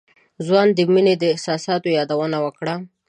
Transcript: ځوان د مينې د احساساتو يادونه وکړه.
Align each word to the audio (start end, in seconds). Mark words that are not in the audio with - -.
ځوان 0.45 0.67
د 0.73 0.79
مينې 0.93 1.13
د 1.19 1.23
احساساتو 1.33 1.87
يادونه 1.97 2.37
وکړه. 2.45 2.75